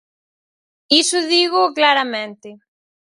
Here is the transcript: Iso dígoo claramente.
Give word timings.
Iso 1.01 1.19
dígoo 1.31 1.73
claramente. 1.77 2.49